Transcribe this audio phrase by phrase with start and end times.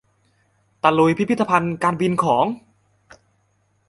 [0.83, 2.45] ตะลุยพิพิธภัณฑ์การบินของ